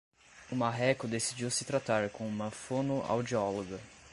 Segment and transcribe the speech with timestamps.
[0.51, 3.79] O marreco decidiu se tratar com uma fonoaudióloga